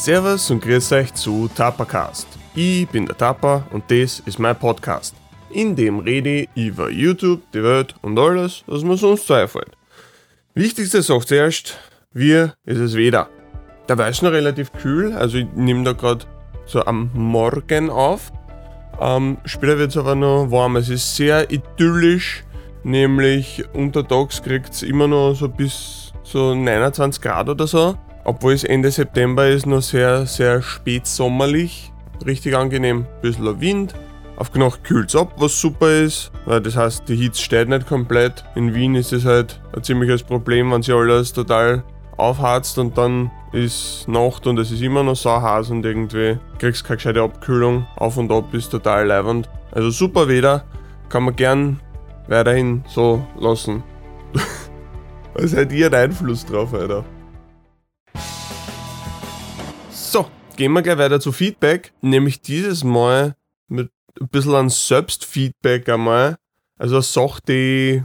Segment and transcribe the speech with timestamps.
[0.00, 2.26] Servus und grüß euch zu Tapacast.
[2.54, 5.14] Ich bin der Tapa und das ist mein Podcast.
[5.50, 9.76] In dem rede ich über YouTube, die Welt und alles, was mir sonst so einfällt.
[10.54, 11.78] Wichtigste Sache zuerst,
[12.14, 13.28] wie ist es wieder?
[13.88, 16.24] Da war es noch relativ kühl, also ich nehme da gerade
[16.64, 18.32] so am Morgen auf.
[18.98, 20.76] Ähm, später wird es aber noch warm.
[20.76, 22.42] Es ist sehr idyllisch,
[22.84, 27.98] nämlich untertags kriegt es immer noch so bis so 29 Grad oder so.
[28.24, 31.92] Obwohl es Ende September ist, noch sehr, sehr spät sommerlich.
[32.24, 33.06] Richtig angenehm.
[33.22, 33.94] Bisschen Wind.
[34.36, 38.42] Auf Nacht kühlt es ab, was super ist, das heißt, die Hitze steht nicht komplett.
[38.54, 41.84] In Wien ist es halt ein ziemliches Problem, wenn sich alles total
[42.16, 46.96] aufheizt und dann ist Nacht und es ist immer noch heiß und irgendwie kriegst keine
[46.96, 47.86] gescheite Abkühlung.
[47.96, 49.50] Auf und ab ist total leibend.
[49.72, 50.64] Also super Wetter,
[51.10, 51.80] kann man gern
[52.26, 53.82] weiterhin so lassen.
[55.34, 57.04] Was hat ihr Einfluss drauf, Alter?
[60.60, 63.34] Gehen wir gleich weiter zu Feedback, nämlich dieses Mal
[63.68, 66.36] mit ein bisschen an Selbstfeedback einmal.
[66.76, 68.02] Also eine Sache, die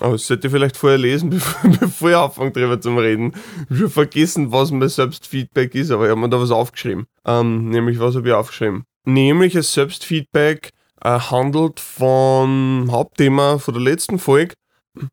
[0.00, 3.32] aber das sollte ich vielleicht vorher lesen, bevor, bevor ich anfange drüber zu reden.
[3.70, 7.06] Ich habe vergessen, was mein Selbstfeedback ist, aber ich habe mir da was aufgeschrieben.
[7.24, 8.84] Ähm, nämlich, was habe ich aufgeschrieben?
[9.06, 14.52] Nämlich, das Selbstfeedback äh, handelt vom Hauptthema von der letzten Folge.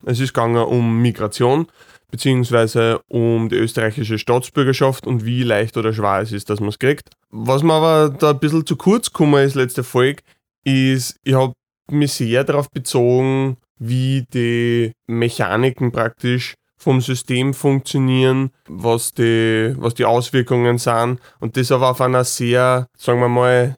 [0.05, 1.67] Es ist gegangen um Migration,
[2.11, 6.79] beziehungsweise um die österreichische Staatsbürgerschaft und wie leicht oder schwer es ist, dass man es
[6.79, 7.09] kriegt.
[7.29, 10.21] Was mir aber da ein bisschen zu kurz gekommen ist, letzte Folge,
[10.63, 11.53] ist, ich habe
[11.89, 20.05] mich sehr darauf bezogen, wie die Mechaniken praktisch vom System funktionieren, was die, was die
[20.05, 23.75] Auswirkungen sind und das aber auf einer sehr, sagen wir mal,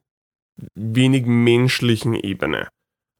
[0.75, 2.67] wenig menschlichen Ebene.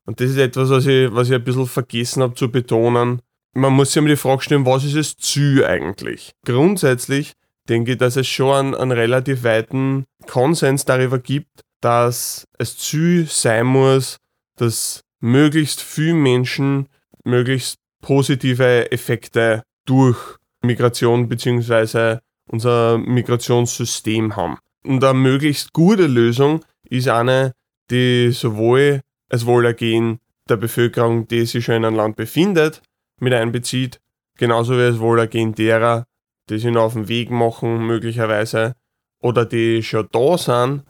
[0.06, 3.22] Und das ist etwas, was ich, was ich ein bisschen vergessen habe zu betonen.
[3.54, 6.34] Man muss sich immer die Frage stellen, was ist das Ziel eigentlich?
[6.46, 7.34] Grundsätzlich
[7.70, 13.28] denke ich, dass es schon einen, einen relativ weiten Konsens darüber gibt, dass es Ziel
[13.28, 14.18] sein muss,
[14.58, 16.90] dass möglichst viele Menschen
[17.24, 20.18] möglichst positive Effekte durch
[20.62, 22.20] Migration bzw.
[22.50, 24.58] unser Migrationssystem haben.
[24.84, 27.54] Und eine möglichst gute Lösung ist eine,
[27.90, 29.02] die sowohl
[29.34, 32.84] das Wohlergehen der Bevölkerung, die sich schon in einem Land befindet,
[33.20, 34.00] mit einbezieht,
[34.38, 36.06] genauso wie das Wohlergehen derer,
[36.50, 38.76] die sich noch auf den Weg machen, möglicherweise,
[39.24, 40.84] oder die schon da sind,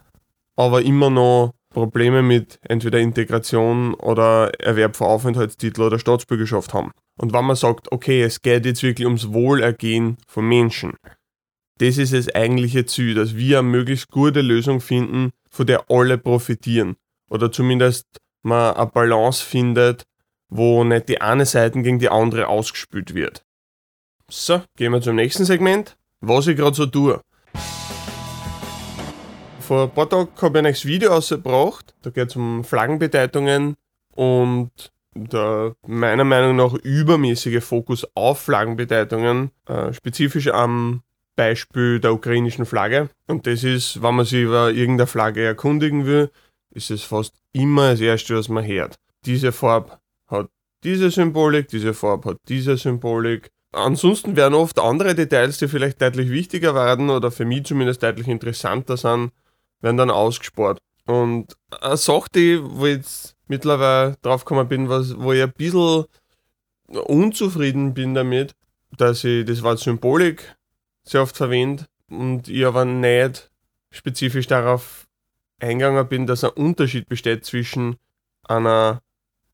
[0.58, 6.92] aber immer noch Probleme mit entweder Integration oder Erwerb von Aufenthaltstitel oder Staatsbürgerschaft haben.
[7.18, 10.96] Und wenn man sagt, okay, es geht jetzt wirklich ums Wohlergehen von Menschen,
[11.80, 16.18] das ist das eigentliche Ziel, dass wir eine möglichst gute Lösung finden, von der alle
[16.18, 16.98] profitieren.
[17.30, 18.06] Oder zumindest
[18.44, 20.04] man eine Balance findet,
[20.50, 23.44] wo nicht die eine Seite gegen die andere ausgespült wird.
[24.30, 25.98] So, gehen wir zum nächsten Segment.
[26.22, 27.20] Was ich gerade so tue.
[29.60, 31.94] Vor ein paar Tagen habe ich ein neues Video ausgebracht.
[32.02, 33.76] Da geht es um Flaggenbedeutungen
[34.16, 34.72] und
[35.16, 41.04] der meiner Meinung nach übermäßige Fokus auf Flaggenbedeutungen, äh, spezifisch am
[41.36, 43.10] Beispiel der ukrainischen Flagge.
[43.28, 46.30] Und das ist, wenn man sich über irgendeine Flagge erkundigen will,
[46.74, 48.96] ist es fast immer das Erste, was man hört.
[49.26, 50.50] Diese Farbe hat
[50.84, 53.50] diese Symbolik, diese Farbe hat diese Symbolik.
[53.72, 58.28] Ansonsten werden oft andere Details, die vielleicht deutlich wichtiger werden oder für mich zumindest deutlich
[58.28, 59.32] interessanter sind,
[59.82, 60.80] werden dann ausgespart.
[61.06, 65.52] Und eine Sache, die, wo ich jetzt mittlerweile drauf gekommen bin, was, wo ich ein
[65.54, 66.06] bisschen
[66.88, 68.54] unzufrieden bin damit,
[68.98, 70.56] dass ich das Wort Symbolik
[71.04, 73.50] sehr oft verwende und ich aber nicht
[73.92, 75.08] spezifisch darauf
[75.60, 77.98] eingegangen bin, dass ein Unterschied besteht zwischen
[78.44, 79.02] einer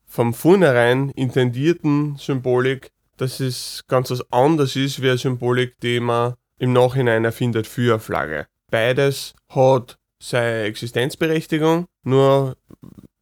[0.06, 6.34] vom vornherein intendierten Symbolik, dass es ganz was anderes ist, wie eine Symbolik, die man
[6.58, 8.48] im Nachhinein erfindet für eine Flagge.
[8.72, 12.58] Beides hat seine Existenzberechtigung, nur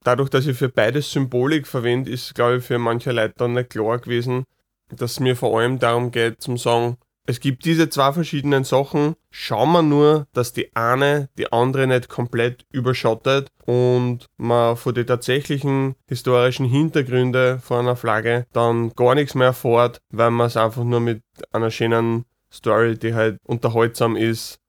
[0.04, 3.70] dadurch, dass ich für beides Symbolik verwende, ist, glaube ich, für manche Leute dann nicht
[3.70, 4.46] klar gewesen,
[4.90, 6.98] dass es mir vor allem darum geht, zum sagen,
[7.30, 12.08] es gibt diese zwei verschiedenen Sachen, schauen wir nur, dass die eine die andere nicht
[12.08, 19.36] komplett überschattet und man von den tatsächlichen historischen Hintergründen von einer Flagge dann gar nichts
[19.36, 21.22] mehr erfährt, weil man es einfach nur mit
[21.52, 24.62] einer schönen Story, die halt unterhaltsam ist,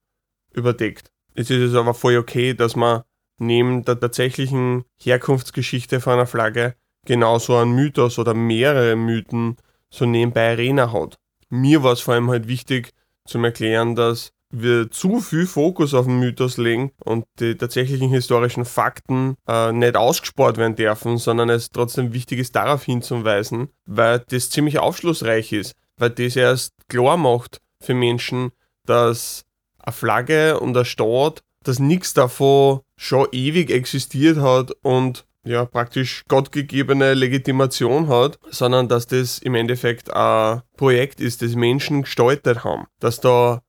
[0.52, 1.12] überdeckt.
[1.34, 3.04] Es ist aber voll okay, dass man
[3.38, 6.74] neben der tatsächlichen Herkunftsgeschichte von einer Flagge
[7.06, 9.56] genauso einen Mythos oder mehrere Mythen
[9.90, 11.18] so nebenbei Arena hat.
[11.50, 12.92] Mir war es vor allem halt wichtig
[13.24, 18.64] zum Erklären, dass wir zu viel Fokus auf den Mythos legen und die tatsächlichen historischen
[18.64, 24.50] Fakten äh, nicht ausgespart werden dürfen, sondern es trotzdem wichtig ist, darauf hinzuweisen, weil das
[24.50, 28.52] ziemlich aufschlussreich ist, weil das erst klar macht für Menschen,
[28.86, 29.44] dass
[29.78, 36.24] eine Flagge und eine Staat, dass nichts davon schon ewig existiert hat und ja, praktisch
[36.28, 42.86] gottgegebene Legitimation hat, sondern dass das im Endeffekt ein Projekt ist, das Menschen gestaltet haben.
[43.00, 43.62] Dass da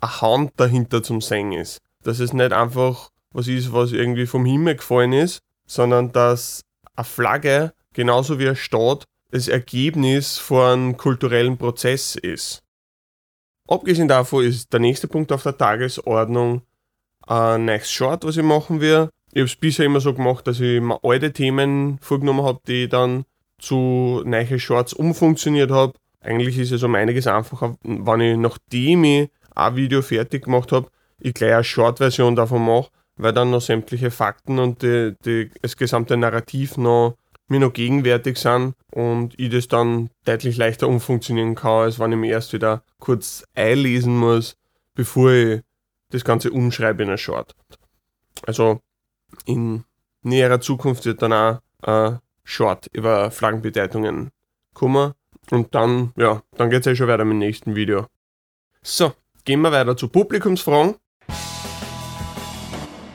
[0.00, 1.78] eine Hand dahinter zum Singen ist.
[2.02, 6.62] Dass es nicht einfach was ist, was irgendwie vom Himmel gefallen ist, sondern dass
[6.94, 12.62] eine Flagge, genauso wie ein Staat, das Ergebnis von einem kulturellen Prozess ist.
[13.66, 16.62] Abgesehen davon ist der nächste Punkt auf der Tagesordnung
[17.26, 19.08] ein neues Short, was ich machen will.
[19.34, 22.84] Ich habe es bisher immer so gemacht, dass ich mir alte Themen vorgenommen habe, die
[22.84, 23.24] ich dann
[23.58, 25.94] zu neue Shorts umfunktioniert habe.
[26.20, 30.86] Eigentlich ist es um einiges einfacher, wenn ich nachdem ich ein Video fertig gemacht habe,
[31.18, 35.76] ich gleich eine Short-Version davon mache, weil dann noch sämtliche Fakten und die, die, das
[35.76, 37.16] gesamte Narrativ noch
[37.48, 42.18] mir noch gegenwärtig sind und ich das dann deutlich leichter umfunktionieren kann, als wenn ich
[42.18, 44.54] mir erst wieder kurz einlesen muss,
[44.94, 45.60] bevor ich
[46.10, 47.56] das Ganze umschreibe in ein Short.
[48.46, 48.80] Also
[49.44, 49.84] in
[50.22, 54.30] näherer Zukunft wird dann auch ein Short über Flaggenbedeutungen
[54.72, 55.12] kommen
[55.50, 58.06] und dann, ja, dann geht es ja schon weiter mit dem nächsten Video.
[58.82, 59.12] So,
[59.44, 60.96] gehen wir weiter zu Publikumsfragen.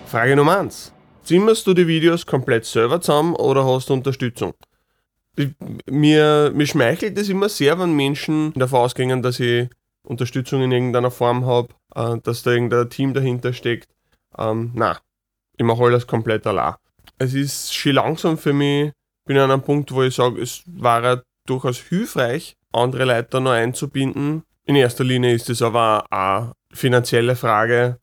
[0.06, 0.94] Frage Nummer 1.
[1.24, 4.54] Zimmerst du die Videos komplett selber zusammen oder hast du Unterstützung?
[5.90, 9.70] mir, mir schmeichelt es immer sehr, wenn Menschen davon ausgehen, dass ich
[10.04, 13.90] Unterstützung in irgendeiner Form habe, äh, dass da irgendein Team dahinter steckt.
[14.38, 15.00] Ähm, na,
[15.60, 16.76] ich mache alles komplett allein.
[17.18, 18.94] Es ist schon langsam für mich,
[19.26, 24.44] bin an einem Punkt, wo ich sage, es war durchaus hilfreich, andere Leute noch einzubinden.
[24.66, 28.00] In erster Linie ist es aber auch eine finanzielle Frage,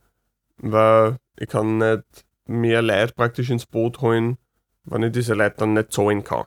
[0.58, 2.03] weil ich kann nicht
[2.44, 4.37] mehr Leute praktisch ins Boot holen,
[4.85, 6.44] wenn ich diese Leute dann nicht zahlen kann.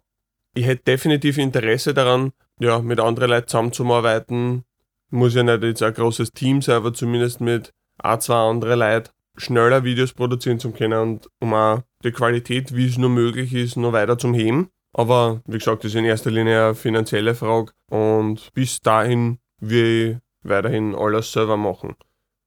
[0.54, 4.64] Ich hätte definitiv Interesse daran, ja, mit anderen Leuten zusammenzuarbeiten.
[5.10, 9.10] Muss ja nicht jetzt ein großes Team sein, aber zumindest mit ein, zwei anderen Leuten
[9.39, 13.77] schneller Videos produzieren zu können und um auch die Qualität, wie es nur möglich ist,
[13.77, 14.69] noch weiter zum heben.
[14.94, 20.21] Aber wie gesagt, das ist in erster Linie eine finanzielle Frage und bis dahin will
[20.44, 21.95] ich weiterhin alles selber machen.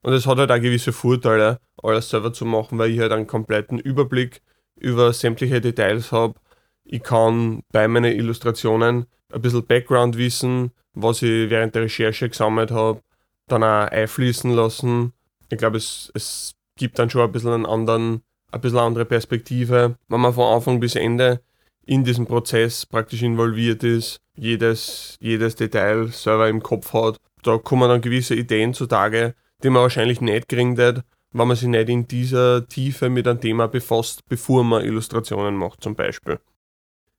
[0.01, 3.27] Und es hat halt auch gewisse Vorteile, alles selber zu machen, weil ich halt einen
[3.27, 4.41] kompletten Überblick
[4.75, 6.35] über sämtliche Details habe.
[6.83, 12.71] Ich kann bei meinen Illustrationen ein bisschen Background wissen, was ich während der Recherche gesammelt
[12.71, 13.01] habe,
[13.47, 15.13] dann auch einfließen lassen.
[15.49, 18.21] Ich glaube, es, es gibt dann schon ein bisschen einen anderen,
[18.51, 21.41] ein bisschen andere Perspektive, wenn man von Anfang bis Ende
[21.85, 27.17] in diesem Prozess praktisch involviert ist, jedes, jedes Detail selber im Kopf hat.
[27.43, 31.03] Da kommen dann gewisse Ideen zutage, die man wahrscheinlich nicht wird,
[31.33, 35.83] wenn man sich nicht in dieser Tiefe mit einem Thema befasst, bevor man Illustrationen macht
[35.83, 36.39] zum Beispiel.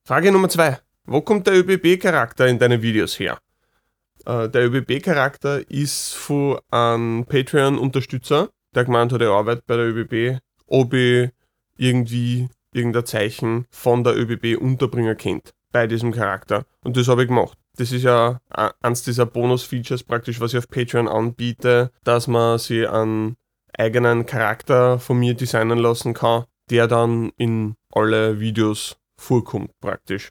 [0.04, 0.78] Frage Nummer zwei.
[1.06, 3.38] Wo kommt der ÖBB-Charakter in deinen Videos her?
[4.24, 10.40] Äh, der ÖBB-Charakter ist von einem Patreon-Unterstützer, der gemeint hat, er arbeitet bei der ÖBB,
[10.66, 11.30] ob ich
[11.76, 16.64] irgendwie irgendein Zeichen von der ÖBB Unterbringer kennt bei diesem Charakter.
[16.82, 17.58] Und das habe ich gemacht.
[17.76, 18.40] Das ist ja
[18.82, 23.36] eins dieser Bonus-Features praktisch, was ich auf Patreon anbiete, dass man sich einen
[23.76, 30.30] eigenen Charakter von mir designen lassen kann, der dann in alle Videos vorkommt praktisch.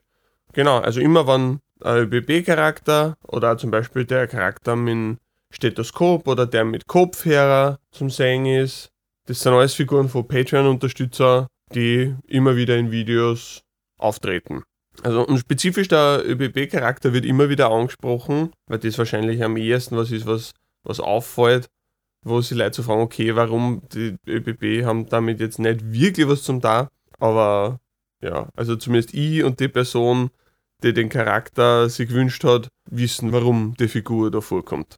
[0.53, 5.17] Genau, also immer wenn ein ÖBB-Charakter oder zum Beispiel der Charakter mit
[5.53, 8.89] Stethoskop oder der mit Kopfhörer zum Sehen ist,
[9.25, 13.61] das sind alles Figuren von Patreon-Unterstützer, die immer wieder in Videos
[13.97, 14.63] auftreten.
[15.01, 20.11] Also und spezifisch der ÖBB-Charakter wird immer wieder angesprochen, weil das wahrscheinlich am ehesten was
[20.11, 21.67] ist, was, was auffällt,
[22.23, 26.43] wo sie Leute zu fragen, okay, warum die ÖBB haben damit jetzt nicht wirklich was
[26.43, 27.79] zum da, aber
[28.21, 30.29] ja, also zumindest ich und die Person,
[30.83, 34.97] die den Charakter sich gewünscht hat, wissen, warum die Figur da vorkommt.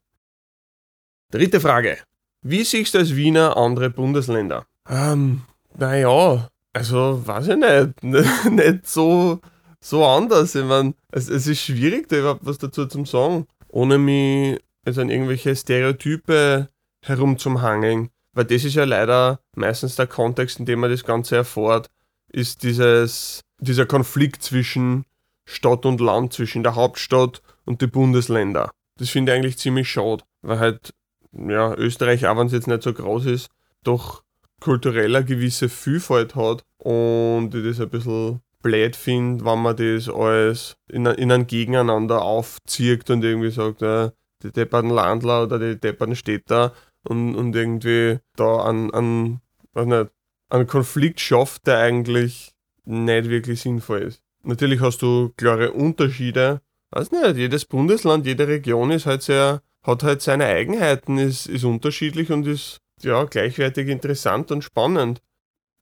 [1.31, 1.97] Dritte Frage.
[2.41, 4.65] Wie siehst du als Wiener andere Bundesländer?
[4.87, 5.41] Ähm,
[5.77, 8.03] naja, also weiß ich nicht.
[8.51, 9.41] nicht so
[9.85, 10.55] so anders.
[10.55, 15.01] Ich meine, es, es ist schwierig, da überhaupt was dazu zu sagen, ohne mich also
[15.01, 16.69] an irgendwelche Stereotype
[17.01, 18.09] herumzuhangeln.
[18.33, 21.89] Weil das ist ja leider meistens der Kontext, in dem man das Ganze erfährt,
[22.31, 25.05] ist dieses, dieser Konflikt zwischen
[25.45, 28.69] Stadt und Land, zwischen der Hauptstadt und den Bundesländern.
[28.97, 30.93] Das finde ich eigentlich ziemlich schade, weil halt,
[31.37, 33.49] ja, Österreich, auch wenn es jetzt nicht so groß ist,
[33.83, 34.23] doch
[34.59, 40.09] kulturell eine gewisse Vielfalt hat und ich das ein bisschen blöd finde, wenn man das
[40.09, 44.09] alles in, in ein Gegeneinander aufzieht und irgendwie sagt, äh,
[44.41, 46.73] die depperten Landler oder die depperten Städter
[47.03, 49.41] und, und irgendwie da an, an,
[49.73, 50.11] was nicht,
[50.49, 52.53] einen Konflikt schafft, der eigentlich
[52.85, 54.21] nicht wirklich sinnvoll ist.
[54.43, 56.61] Natürlich hast du klare Unterschiede.
[56.91, 61.63] Weiß nicht, jedes Bundesland, jede Region ist halt sehr, hat halt seine Eigenheiten, ist, ist
[61.63, 65.21] unterschiedlich und ist, ja gleichwertig interessant und spannend.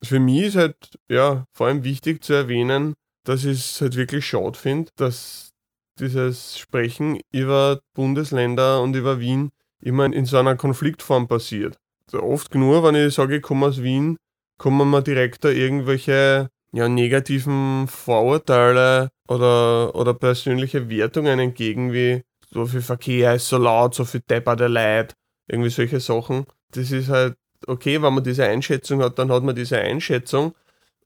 [0.04, 2.94] Für mich ist halt ja vor allem wichtig zu erwähnen,
[3.26, 5.52] dass ich es halt wirklich schade finde, dass
[6.00, 11.78] dieses Sprechen über Bundesländer und über Wien immer in so einer Konfliktform passiert.
[12.08, 14.18] Also oft genug, wenn ich sage, ich komme aus Wien,
[14.58, 22.66] kommen mir direkt da irgendwelche ja, negativen Vorurteile oder, oder persönliche Wertungen entgegen, wie so
[22.66, 25.14] viel Verkehr ist so laut, so viel depperte Leid,
[25.48, 26.46] irgendwie solche Sachen.
[26.72, 27.36] Das ist halt
[27.68, 30.54] okay, wenn man diese Einschätzung hat, dann hat man diese Einschätzung.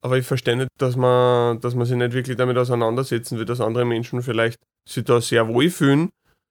[0.02, 3.62] Aber ich verstehe nicht, dass man, dass man sich nicht wirklich damit auseinandersetzen will, dass
[3.62, 6.10] andere Menschen vielleicht sich da sehr wohl fühlen,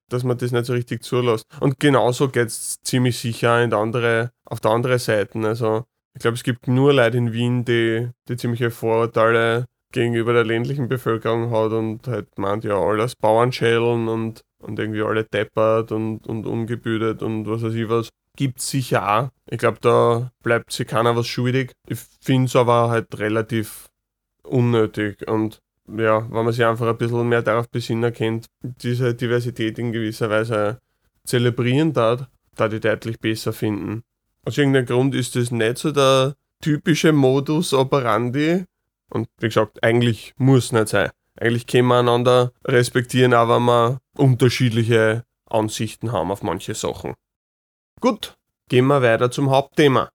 [0.09, 1.45] dass man das nicht so richtig zulässt.
[1.59, 5.39] Und genauso geht es ziemlich sicher in der andere, auf der anderen Seite.
[5.39, 10.43] Also ich glaube, es gibt nur Leute in Wien, die, die ziemliche Vorurteile gegenüber der
[10.43, 16.25] ländlichen Bevölkerung hat und halt meint, ja, alles Bauernschädeln und, und irgendwie alle deppert und,
[16.27, 18.09] und ungebüdet und was weiß ich was.
[18.35, 19.29] Gibt es sicher auch.
[19.49, 21.71] Ich glaube, da bleibt sich keiner was schuldig.
[21.87, 23.87] Ich finde es aber halt relativ
[24.43, 29.79] unnötig und ja, wenn man sich einfach ein bisschen mehr darauf besinnen kennt, diese Diversität
[29.79, 30.79] in gewisser Weise
[31.23, 34.03] zelebrieren darf, da die deutlich besser finden.
[34.45, 38.63] Aus irgendeinem Grund ist das nicht so der typische Modus operandi.
[39.09, 41.09] Und wie gesagt, eigentlich muss nicht sein.
[41.39, 47.13] Eigentlich können wir einander respektieren, auch wenn wir unterschiedliche Ansichten haben auf manche Sachen.
[48.01, 48.35] Gut,
[48.69, 50.09] gehen wir weiter zum Hauptthema.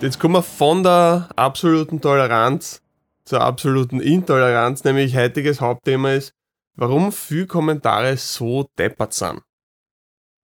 [0.00, 2.80] Jetzt kommen wir von der absoluten Toleranz
[3.24, 6.32] zur absoluten Intoleranz, nämlich heutiges Hauptthema ist,
[6.74, 9.42] warum viele Kommentare so deppert sind.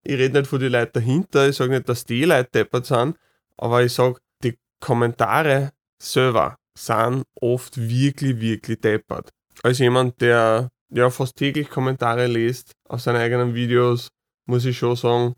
[0.04, 3.18] Ich rede nicht von den Leuten dahinter, ich sage nicht, dass die Leute deppert sind,
[3.58, 9.30] aber ich sage, die Kommentare selber sind oft wirklich, wirklich deppert.
[9.62, 14.10] Als jemand, der ja fast täglich Kommentare liest auf seinen eigenen Videos,
[14.46, 15.36] muss ich schon sagen,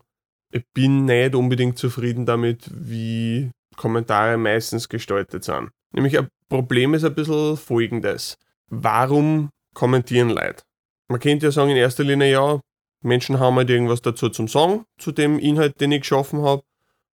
[0.52, 5.70] ich bin nicht unbedingt zufrieden damit, wie Kommentare meistens gestaltet sind.
[5.92, 8.36] Nämlich ein Problem ist ein bisschen folgendes.
[8.68, 10.62] Warum kommentieren Leute?
[11.08, 12.60] Man könnte ja sagen, in erster Linie, ja,
[13.02, 16.62] Menschen haben halt irgendwas dazu zum Sagen, zu dem Inhalt, den ich geschaffen habe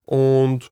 [0.05, 0.69] und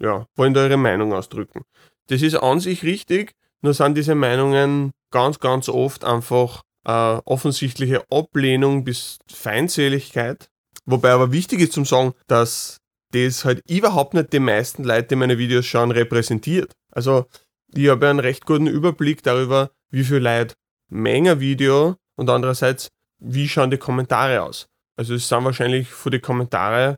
[0.00, 1.62] ja, wollen da ihre Meinung ausdrücken.
[2.08, 8.04] Das ist an sich richtig, nur sind diese Meinungen ganz, ganz oft einfach äh, offensichtliche
[8.10, 10.48] Ablehnung bis Feindseligkeit.
[10.86, 12.78] Wobei aber wichtig ist zum Sagen, dass
[13.12, 16.72] das halt überhaupt nicht die meisten Leute, die meine Videos schauen, repräsentiert.
[16.90, 17.26] Also
[17.74, 20.54] ich habe einen recht guten Überblick darüber, wie viel Leute
[20.88, 22.88] mengen Video und andererseits,
[23.18, 24.66] wie schauen die Kommentare aus.
[24.96, 26.96] Also es sind wahrscheinlich für die Kommentare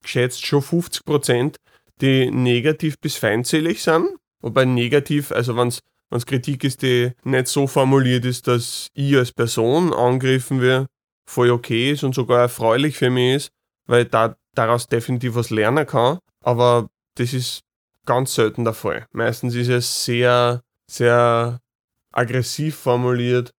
[0.00, 1.56] geschätzt schon 50%,
[2.00, 4.08] die negativ bis feindselig sind.
[4.42, 9.32] Wobei negativ, also wenn es Kritik ist, die nicht so formuliert ist, dass ich als
[9.32, 10.86] Person angegriffen werde,
[11.26, 13.50] voll okay ist und sogar erfreulich für mich ist,
[13.86, 16.18] weil ich da, daraus definitiv was lernen kann.
[16.44, 17.60] Aber das ist
[18.04, 19.06] ganz selten der Fall.
[19.12, 21.60] Meistens ist es sehr, sehr
[22.12, 23.52] aggressiv formuliert,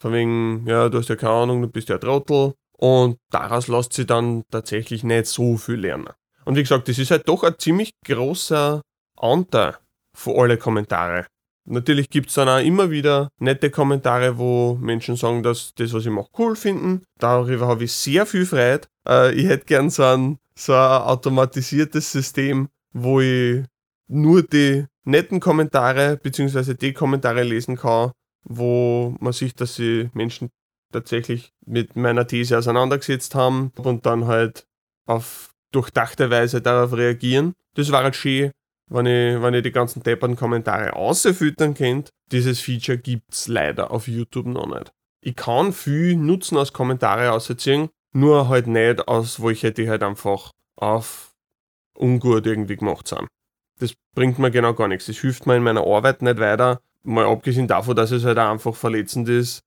[0.00, 2.54] von wegen, ja, du hast ja keine Ahnung, du bist ja ein Trottel.
[2.78, 6.10] Und daraus lässt sich dann tatsächlich nicht so viel lernen.
[6.44, 8.82] Und wie gesagt, das ist halt doch ein ziemlich großer
[9.16, 9.76] Anteil
[10.18, 11.26] für alle Kommentare.
[11.64, 16.06] Natürlich gibt es dann auch immer wieder nette Kommentare, wo Menschen sagen, dass das, was
[16.06, 17.02] ich mache, cool finden.
[17.18, 18.88] Darüber habe ich sehr viel Freude.
[19.06, 23.64] Äh, ich hätte gern so ein, so ein automatisiertes System, wo ich
[24.08, 26.74] nur die netten Kommentare bzw.
[26.74, 28.12] die Kommentare lesen kann,
[28.44, 30.48] wo man sieht, dass sie Menschen
[30.90, 34.66] tatsächlich mit meiner These auseinandergesetzt haben und dann halt
[35.06, 37.52] auf durchdachte Weise darauf reagieren.
[37.74, 38.52] Das war halt schön,
[38.88, 42.10] wenn ich, wenn ich die ganzen depperten Kommentare ausfüttern könnt.
[42.32, 44.92] Dieses Feature gibt es leider auf YouTube noch nicht.
[45.20, 50.52] Ich kann viel Nutzen aus Kommentare ausziehen, nur halt nicht aus welche, die halt einfach
[50.76, 51.34] auf
[51.94, 53.28] ungut irgendwie gemacht sind
[53.78, 55.06] das bringt mir genau gar nichts.
[55.06, 56.80] Das hilft mir in meiner Arbeit nicht weiter.
[57.02, 59.60] Mal abgesehen davon, dass es halt einfach verletzend ist,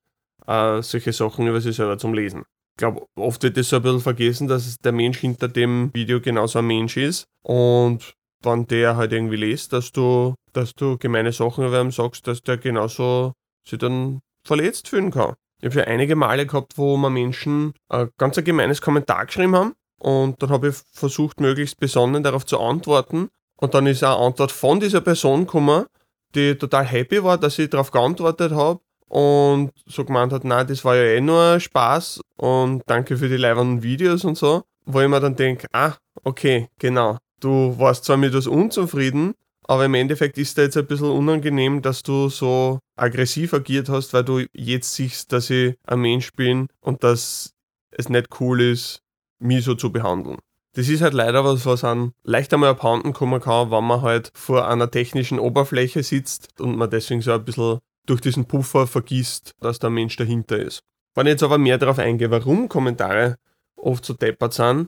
[0.47, 2.43] äh, solche Sachen über sich selber zum Lesen.
[2.73, 6.19] Ich glaube, oft wird das so ein bisschen vergessen, dass der Mensch hinter dem Video
[6.21, 7.25] genauso ein Mensch ist.
[7.43, 12.27] Und wenn der halt irgendwie liest, dass du, dass du gemeine Sachen über ihm sagst,
[12.27, 13.33] dass der genauso
[13.67, 15.35] sich dann verletzt fühlen kann.
[15.59, 19.55] Ich habe ja einige Male gehabt, wo mir Menschen ein ganz ein gemeines Kommentar geschrieben
[19.55, 24.17] haben und dann habe ich versucht, möglichst besonnen darauf zu antworten und dann ist eine
[24.17, 25.85] Antwort von dieser Person gekommen,
[26.33, 30.83] die total happy war, dass ich darauf geantwortet habe und so gemeint hat, nein, das
[30.83, 34.63] war ja eh nur Spaß und danke für die leibenden Videos und so.
[34.85, 35.93] Wo ich mir dann denke, ah,
[36.23, 37.17] okay, genau.
[37.41, 39.33] Du warst zwar mit etwas unzufrieden,
[39.67, 44.13] aber im Endeffekt ist da jetzt ein bisschen unangenehm, dass du so aggressiv agiert hast,
[44.13, 47.53] weil du jetzt siehst, dass ich ein Mensch bin und dass
[47.89, 49.01] es nicht cool ist,
[49.39, 50.37] mich so zu behandeln.
[50.73, 54.31] Das ist halt leider was, was einem leicht einmal abhanden kommen kann, wenn man halt
[54.35, 59.53] vor einer technischen Oberfläche sitzt und man deswegen so ein bisschen durch diesen Puffer vergisst,
[59.59, 60.81] dass da ein Mensch dahinter ist.
[61.15, 63.35] Wenn ich jetzt aber mehr darauf eingehe, warum Kommentare
[63.75, 64.87] oft so deppert sind,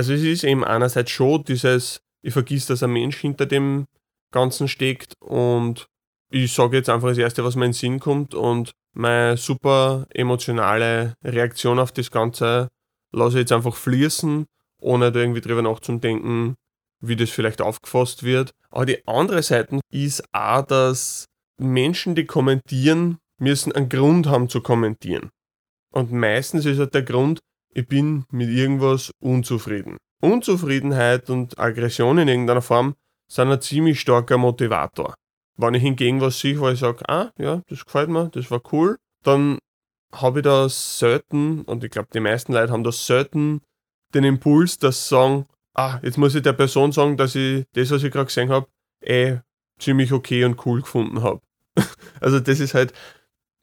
[0.00, 3.84] also es ist eben einerseits schon dieses, ich vergiss, dass ein Mensch hinter dem
[4.32, 5.88] Ganzen steckt und
[6.30, 10.06] ich sage jetzt einfach das Erste, was mir in den Sinn kommt und meine super
[10.08, 12.68] emotionale Reaktion auf das Ganze
[13.12, 14.46] lasse ich jetzt einfach fließen,
[14.80, 16.54] ohne da irgendwie drüber nachzudenken,
[17.02, 18.52] wie das vielleicht aufgefasst wird.
[18.70, 21.26] Aber die andere Seite ist auch, dass
[21.58, 25.28] Menschen, die kommentieren, müssen einen Grund haben zu kommentieren.
[25.92, 27.40] Und meistens ist halt der Grund,
[27.72, 29.96] ich bin mit irgendwas unzufrieden.
[30.20, 32.94] Unzufriedenheit und Aggression in irgendeiner Form
[33.28, 35.14] sind ein ziemlich starker Motivator.
[35.56, 38.60] Wenn ich hingegen was sehe, wo ich sage, ah, ja, das gefällt mir, das war
[38.72, 39.58] cool, dann
[40.12, 43.60] habe ich da selten, und ich glaube, die meisten Leute haben da selten
[44.14, 47.90] den Impuls, dass sie sagen, ah, jetzt muss ich der Person sagen, dass ich das,
[47.90, 48.66] was ich gerade gesehen habe,
[49.02, 49.38] eh
[49.78, 51.40] ziemlich okay und cool gefunden habe.
[52.20, 52.92] also das ist halt,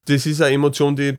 [0.05, 1.17] das ist eine Emotion, die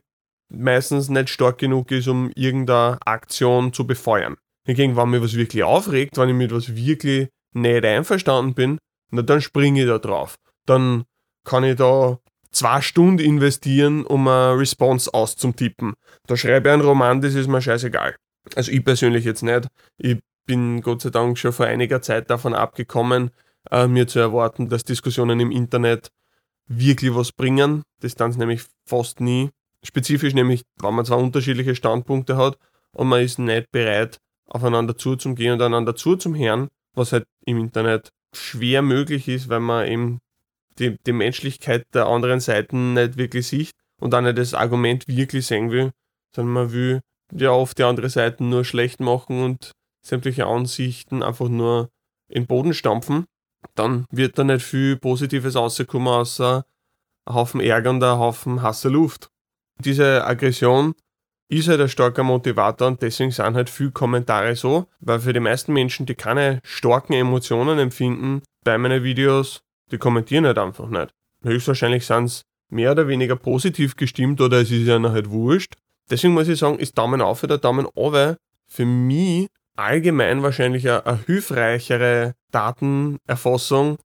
[0.49, 4.35] meistens nicht stark genug ist, um irgendeine Aktion zu befeuern.
[4.65, 8.77] Hingegen, wenn mich was wirklich aufregt, wenn ich mit was wirklich nicht einverstanden bin,
[9.11, 10.35] na dann springe ich da drauf.
[10.65, 11.05] Dann
[11.43, 12.19] kann ich da
[12.51, 15.93] zwei Stunden investieren, um eine Response auszutippen.
[16.27, 18.15] Da schreibe ich einen Roman, das ist mir scheißegal.
[18.55, 19.67] Also ich persönlich jetzt nicht.
[19.97, 23.31] Ich bin Gott sei Dank schon vor einiger Zeit davon abgekommen,
[23.71, 26.09] äh, mir zu erwarten, dass Diskussionen im Internet
[26.67, 27.83] wirklich was bringen.
[28.01, 29.49] Das dann nämlich fast nie.
[29.85, 32.57] Spezifisch nämlich, wenn man zwar unterschiedliche Standpunkte hat
[32.93, 38.81] und man ist nicht bereit, aufeinander zuzugehen und einander zuzuhören, was halt im Internet schwer
[38.81, 40.19] möglich ist, weil man eben
[40.79, 45.45] die, die Menschlichkeit der anderen Seiten nicht wirklich sieht und auch nicht das Argument wirklich
[45.45, 45.91] sehen will,
[46.35, 51.49] sondern man will ja oft die andere Seite nur schlecht machen und sämtliche Ansichten einfach
[51.49, 51.89] nur
[52.27, 53.25] in den Boden stampfen,
[53.75, 56.65] dann wird da nicht viel Positives rauskommen, außer
[57.25, 59.29] ein Haufen Ärger und ein Haufen Hasse Luft.
[59.83, 60.93] Diese Aggression
[61.49, 65.39] ist halt ein starker Motivator und deswegen sind halt viele Kommentare so, weil für die
[65.39, 69.61] meisten Menschen, die keine starken Emotionen empfinden bei meinen Videos,
[69.91, 71.09] die kommentieren halt einfach nicht.
[71.43, 75.73] Höchstwahrscheinlich sind es mehr oder weniger positiv gestimmt oder es ist ihnen halt wurscht.
[76.09, 78.37] Deswegen muss ich sagen, ist Daumen auf oder Daumen runter
[78.67, 83.97] für mich allgemein wahrscheinlich eine, eine hilfreichere Datenerfassung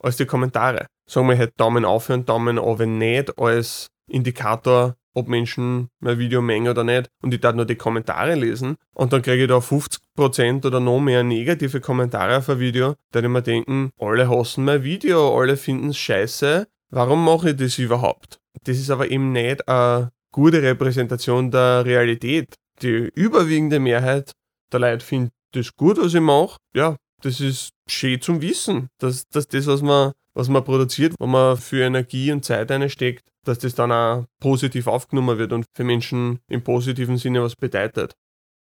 [0.00, 0.86] als die Kommentare.
[1.06, 6.40] Sagen wir halt Daumen auf und Daumen runter nicht als Indikator ob Menschen mein Video
[6.40, 9.58] mengen oder nicht und ich darf nur die Kommentare lesen und dann kriege ich da
[9.58, 14.64] 50% oder noch mehr negative Kommentare auf ein Video, da ich mir denken, alle hassen
[14.64, 18.38] mein Video, alle finden es scheiße, warum mache ich das überhaupt?
[18.64, 22.54] Das ist aber eben nicht eine gute Repräsentation der Realität.
[22.82, 24.32] Die überwiegende Mehrheit
[24.72, 26.58] der Leute findet das gut, was ich mache.
[26.74, 31.26] Ja, das ist schön zum Wissen, dass, dass das, was man, was man produziert, wo
[31.26, 35.84] man für Energie und Zeit einsteckt, dass das dann auch positiv aufgenommen wird und für
[35.84, 38.14] Menschen im positiven Sinne was bedeutet.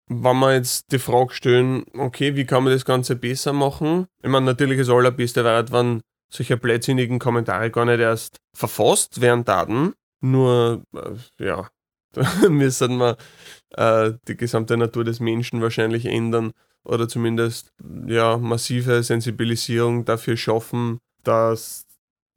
[0.08, 4.08] Wenn wir jetzt die Frage stellen, okay, wie kann man das Ganze besser machen?
[4.24, 6.02] Ich meine, natürlich das Allerbeste wäre, wenn
[6.32, 9.94] solche blödsinnigen Kommentare gar nicht erst verfasst werden Daten.
[10.22, 11.70] Nur, äh, ja,
[12.14, 13.18] da müssen wir
[13.76, 16.52] äh, die gesamte Natur des Menschen wahrscheinlich ändern
[16.84, 17.72] oder zumindest
[18.08, 21.86] ja, massive Sensibilisierung dafür schaffen, dass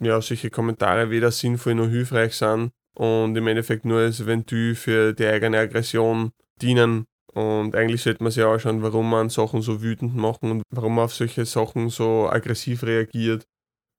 [0.03, 5.13] ja, solche Kommentare weder sinnvoll noch hilfreich sind und im Endeffekt nur als Ventil für
[5.13, 7.07] die eigene Aggression dienen.
[7.33, 10.97] Und eigentlich sollte man sich auch anschauen, warum man Sachen so wütend machen und warum
[10.97, 13.45] man auf solche Sachen so aggressiv reagiert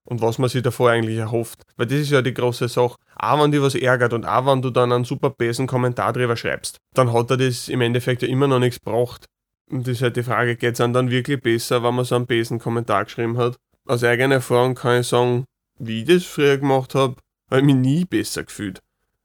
[0.06, 1.64] und was man sich davor eigentlich erhofft.
[1.76, 2.96] Weil das ist ja die große Sache.
[3.16, 6.36] Auch wenn dich was ärgert und auch wenn du dann einen super besen Kommentar drüber
[6.36, 9.26] schreibst, dann hat er das im Endeffekt ja immer noch nichts gebracht.
[9.72, 12.28] Und das ist halt die Frage, geht es dann wirklich besser, wenn man so einen
[12.28, 13.58] besen Kommentar geschrieben hat?
[13.88, 15.46] Aus eigener Erfahrung kann ich sagen,
[15.80, 17.16] wie ich das früher gemacht habe,
[17.50, 18.82] habe ich mich nie besser gefühlt.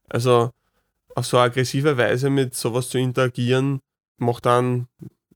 [0.08, 0.50] Also
[1.14, 3.80] auf so aggressive Weise mit sowas zu interagieren,
[4.18, 4.86] macht dann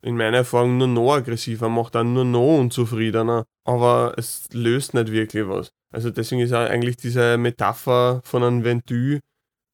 [0.03, 3.45] in meiner Erfahrung nur noch aggressiver, macht dann nur noch unzufriedener.
[3.65, 5.71] Aber es löst nicht wirklich was.
[5.91, 9.21] Also deswegen ist eigentlich diese Metapher von einem Ventil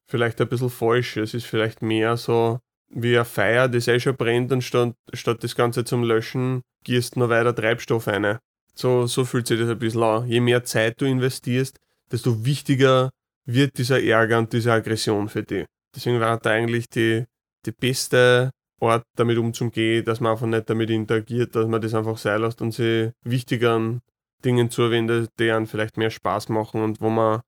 [0.07, 1.17] vielleicht ein bisschen falsch.
[1.17, 2.59] Es ist vielleicht mehr so
[2.91, 7.17] wie ein Feuer, das eh schon brennt und statt, statt das Ganze zum Löschen gießt
[7.17, 8.39] noch weiter Treibstoff rein.
[8.79, 10.29] So, so fühlt sich das ein bisschen an.
[10.29, 11.81] Je mehr Zeit du investierst,
[12.13, 13.11] desto wichtiger
[13.45, 15.67] wird dieser Ärger und diese Aggression für dich.
[15.93, 17.25] Deswegen war da eigentlich die,
[17.67, 22.19] die beste Art, damit umzugehen, dass man einfach nicht damit interagiert, dass man das einfach
[22.19, 24.01] sein lässt und sich wichtigeren
[24.45, 27.41] Dingen zuwendet, die einem vielleicht mehr Spaß machen und wo man,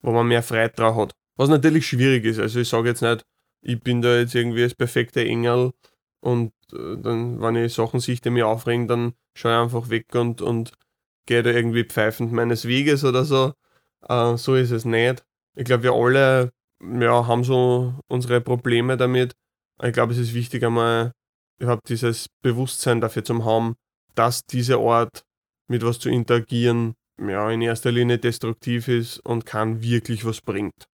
[0.00, 1.12] wo man mehr Freude drauf hat.
[1.36, 2.38] Was natürlich schwierig ist.
[2.38, 3.24] Also ich sage jetzt nicht,
[3.62, 5.72] ich bin da jetzt irgendwie das perfekte Engel
[6.20, 10.14] und äh, dann, wenn ich Sachen sehe, die mich aufregen, dann schaue ich einfach weg
[10.14, 10.72] und, und
[11.26, 13.52] gehe da irgendwie pfeifend meines Weges oder so.
[14.08, 15.24] Äh, so ist es nicht.
[15.54, 19.34] Ich glaube, wir alle ja, haben so unsere Probleme damit.
[19.82, 21.12] Ich glaube, es ist wichtig, einmal
[21.60, 23.76] überhaupt dieses Bewusstsein dafür zu haben,
[24.14, 25.22] dass diese Art
[25.68, 30.86] mit was zu interagieren, ja, in erster Linie destruktiv ist und kann wirklich was bringt.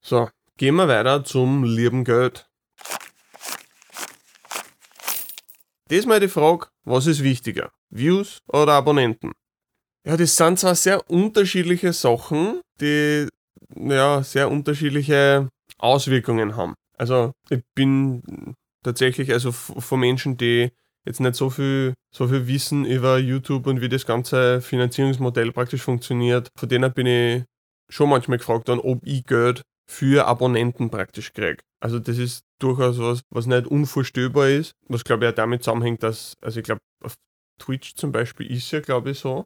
[0.00, 2.48] So, gehen wir weiter zum lieben Geld.
[5.90, 7.70] Diesmal die Frage, was ist wichtiger?
[7.90, 9.32] Views oder Abonnenten?
[10.06, 13.28] Ja, das sind zwar sehr unterschiedliche Sachen, die
[13.74, 16.74] ja, sehr unterschiedliche Auswirkungen haben.
[16.96, 20.70] Also ich bin tatsächlich also von Menschen, die
[21.04, 25.82] jetzt nicht so viel, so viel wissen über YouTube und wie das ganze Finanzierungsmodell praktisch
[25.82, 27.44] funktioniert, von denen bin ich
[27.88, 31.58] schon manchmal gefragt worden, ob ich Geld für Abonnenten praktisch kriege.
[31.84, 36.02] Also das ist durchaus was, was nicht unvorstellbar ist, was glaube ich auch damit zusammenhängt,
[36.02, 37.14] dass, also ich glaube, auf
[37.60, 39.44] Twitch zum Beispiel ist ja glaube ich so,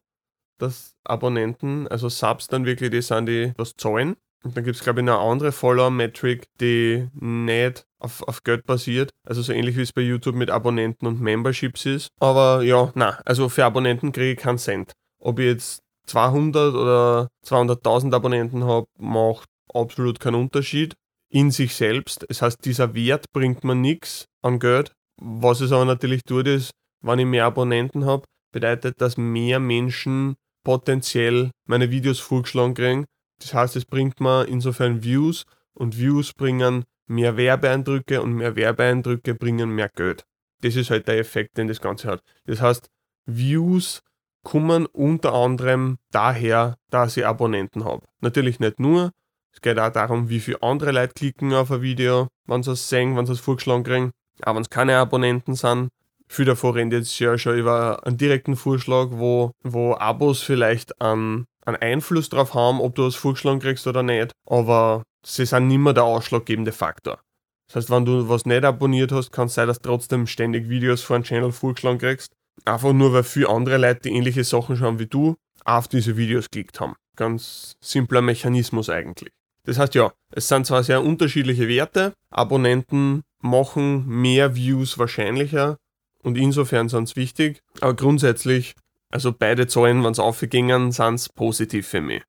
[0.61, 4.15] dass Abonnenten, also Subs dann wirklich die sind, die was zahlen.
[4.45, 9.11] Und dann gibt es, glaube ich, eine andere Follower-Metric, die nicht auf, auf Geld basiert.
[9.27, 12.09] Also so ähnlich wie es bei YouTube mit Abonnenten und Memberships ist.
[12.21, 14.93] Aber ja, na, also für Abonnenten kriege ich keinen Cent.
[15.21, 20.95] Ob ich jetzt 200 oder 200.000 Abonnenten habe, macht absolut keinen Unterschied
[21.31, 22.25] in sich selbst.
[22.29, 24.93] Das heißt, dieser Wert bringt mir nichts an Geld.
[25.21, 26.71] Was es aber natürlich tut, ist,
[27.03, 33.05] wenn ich mehr Abonnenten habe, bedeutet, dass mehr Menschen potenziell meine Videos vorgeschlagen kriegen.
[33.41, 39.35] Das heißt, es bringt mir insofern Views und Views bringen mehr Werbeeindrücke und mehr Werbeeindrücke
[39.35, 40.25] bringen mehr Geld.
[40.63, 42.23] Das ist halt der Effekt, den das Ganze hat.
[42.47, 42.89] Das heißt,
[43.27, 44.03] Views
[44.45, 48.07] kommen unter anderem daher, dass ich Abonnenten habe.
[48.21, 49.13] Natürlich nicht nur.
[49.59, 52.89] Es geht auch darum, wie viele andere Leute klicken auf ein Video, wenn sie es
[52.89, 54.13] sehen, wenn sie es vorgeschlagen kriegen.
[54.43, 55.89] Auch wenn es keine Abonnenten sind.
[56.29, 61.47] Viel davor rennt jetzt ja schon über einen direkten Vorschlag, wo, wo Abos vielleicht einen,
[61.67, 64.31] einen Einfluss darauf haben, ob du es vorgeschlagen kriegst oder nicht.
[64.49, 67.19] Aber sie sind nicht mehr der ausschlaggebende Faktor.
[67.67, 70.69] Das heißt, wenn du was nicht abonniert hast, kann es sein, dass du trotzdem ständig
[70.69, 72.33] Videos vor einem Channel vorgeschlagen kriegst.
[72.65, 76.45] Einfach nur, weil viele andere Leute, die ähnliche Sachen schauen wie du, auf diese Videos
[76.45, 76.95] geklickt haben.
[77.17, 79.33] Ganz simpler Mechanismus eigentlich.
[79.69, 85.77] Das heißt ja, es sind zwar sehr unterschiedliche Werte, Abonnenten machen mehr Views wahrscheinlicher
[86.23, 88.75] und insofern sind es wichtig, aber grundsätzlich,
[89.11, 92.23] also beide Zahlen, wenn es aufgingen, sind es positiv für mich.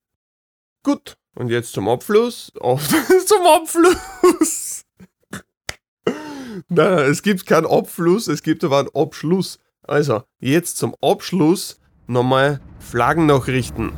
[0.84, 2.52] Gut, und jetzt zum Abschluss.
[2.60, 2.86] Auf,
[3.26, 4.84] zum Abschluss!
[6.68, 9.60] Nein, es gibt keinen Abfluss, es gibt aber einen Abschluss.
[9.84, 13.94] Also, jetzt zum Abschluss nochmal Flaggennachrichten.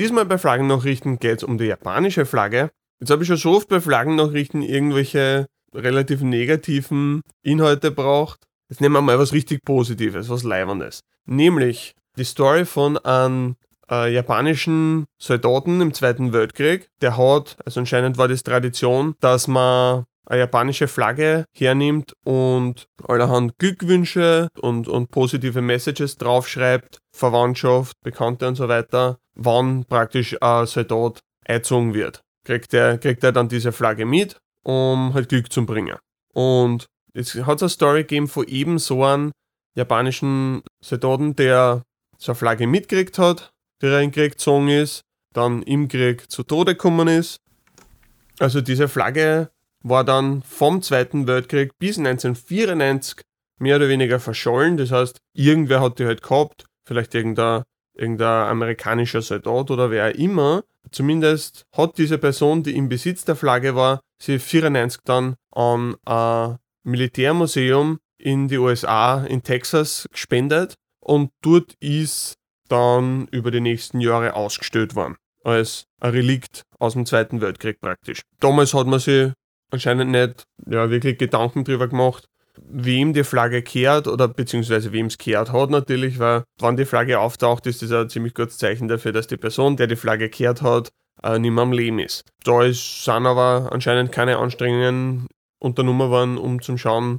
[0.00, 2.70] Diesmal bei Flaggennachrichten geht es um die japanische Flagge.
[3.00, 8.46] Jetzt habe ich schon so oft bei Flaggennachrichten irgendwelche relativ negativen Inhalte braucht.
[8.70, 11.00] Jetzt nehmen wir mal was richtig Positives, was Leibendes.
[11.26, 13.56] Nämlich die Story von einem
[13.90, 16.88] äh, japanischen Soldaten im Zweiten Weltkrieg.
[17.02, 23.58] Der hat, also anscheinend war das Tradition, dass man eine japanische Flagge hernimmt und allerhand
[23.58, 31.20] Glückwünsche und, und positive Messages draufschreibt, Verwandtschaft, Bekannte und so weiter, wann praktisch ein Soldat
[31.46, 32.20] einzogen wird.
[32.44, 35.96] Kriegt er, kriegt dann diese Flagge mit, um halt Glück zu bringen.
[36.32, 39.32] Und es hat eine Story gegeben von eben so einem
[39.74, 41.82] japanischen Soldaten, der
[42.18, 43.50] so eine Flagge mitgekriegt hat,
[43.82, 45.02] der in Krieg gezogen ist,
[45.32, 47.36] dann im Krieg zu Tode gekommen ist.
[48.38, 49.50] Also diese Flagge
[49.82, 53.22] war dann vom Zweiten Weltkrieg bis 1994
[53.58, 54.76] mehr oder weniger verschollen.
[54.76, 57.62] Das heißt, irgendwer hat die halt gehabt, vielleicht irgendein,
[57.94, 60.62] irgendein amerikanischer Soldat oder wer immer.
[60.90, 66.56] Zumindest hat diese Person, die im Besitz der Flagge war, sie 94 dann an ein
[66.82, 72.34] Militärmuseum in die USA, in Texas, gespendet und dort ist
[72.68, 75.16] dann über die nächsten Jahre ausgestellt worden.
[75.42, 78.22] Als ein Relikt aus dem Zweiten Weltkrieg praktisch.
[78.40, 79.32] Damals hat man sich
[79.70, 85.18] anscheinend nicht ja, wirklich Gedanken drüber gemacht, wem die Flagge kehrt oder beziehungsweise wem es
[85.18, 89.12] kehrt hat natürlich, weil wenn die Flagge auftaucht, ist das ein ziemlich gutes Zeichen dafür,
[89.12, 90.90] dass die Person, der die Flagge kehrt hat,
[91.22, 92.24] äh, nicht mehr am Leben ist.
[92.44, 95.26] Da ist, sind aber anscheinend keine Anstrengungen
[95.58, 97.18] unternommen worden, um zu schauen,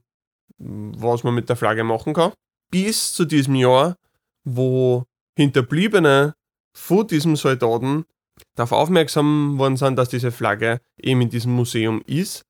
[0.57, 2.33] was man mit der Flagge machen kann.
[2.71, 3.95] Bis zu diesem Jahr,
[4.43, 5.05] wo
[5.37, 6.33] Hinterbliebene
[6.73, 8.05] von diesem Soldaten
[8.55, 12.43] darauf aufmerksam worden sind, dass diese Flagge eben in diesem Museum ist.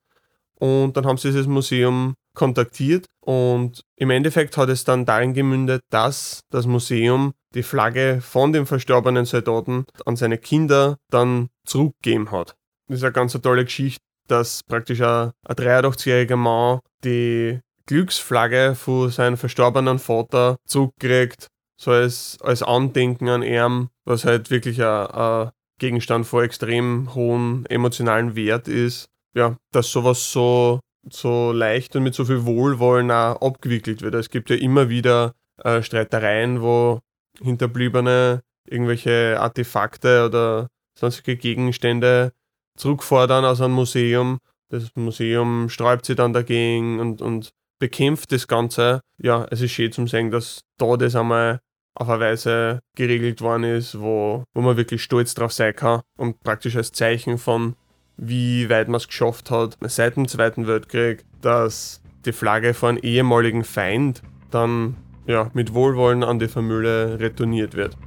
[0.60, 5.82] Und dann haben sie dieses Museum kontaktiert und im Endeffekt hat es dann darin gemündet,
[5.90, 12.56] dass das Museum die Flagge von dem verstorbenen Soldaten an seine Kinder dann zurückgegeben hat.
[12.88, 19.10] Das ist eine ganz tolle Geschichte, dass praktisch ein, ein 83-jähriger Mann die Glücksflagge von
[19.10, 21.48] seinem verstorbenen Vater zurückkriegt,
[21.80, 25.50] so als, als Andenken an ihm, was halt wirklich ein, ein
[25.82, 29.08] Gegenstand von extrem hohen emotionalen Wert ist.
[29.34, 34.14] Ja, dass sowas so, so leicht und mit so viel Wohlwollen auch abgewickelt wird.
[34.14, 37.00] Es gibt ja immer wieder äh, Streitereien, wo
[37.42, 40.68] Hinterbliebene irgendwelche Artefakte oder
[40.98, 42.32] sonstige Gegenstände
[42.78, 44.38] zurückfordern aus einem Museum.
[44.70, 49.02] Das Museum sträubt sich dann dagegen und, und bekämpft das Ganze.
[49.18, 51.60] Ja, es ist schön zum sehen, dass da das einmal
[51.96, 56.42] auf eine Weise geregelt worden ist, wo, wo man wirklich stolz drauf sein kann und
[56.44, 57.76] praktisch als Zeichen von,
[58.18, 63.64] wie weit man es geschafft hat, seit dem Zweiten Weltkrieg, dass die Flagge von ehemaligen
[63.64, 67.98] Feind dann ja, mit Wohlwollen an die Familie retourniert wird.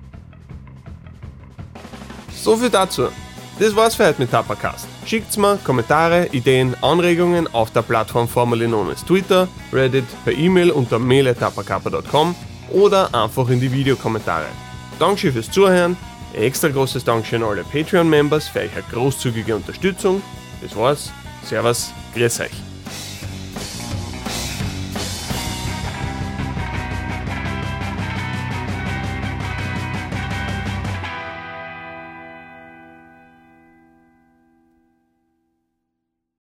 [2.31, 3.09] So viel dazu.
[3.59, 4.89] Das war's für heute mit Tapacast.
[5.07, 10.99] Schickt's mir Kommentare, Ideen, Anregungen auf der Plattform formerly known Twitter, Reddit, per E-Mail unter
[10.99, 12.35] mail.tapacapa.com
[12.75, 14.47] oder einfach in die Videokommentare.
[14.99, 15.97] Dankeschön fürs Zuhören.
[16.35, 20.21] Ein extra großes Dankeschön an alle Patreon-Members für eure großzügige Unterstützung.
[20.61, 21.13] Das war's.
[21.45, 22.74] Servus, grüß euch.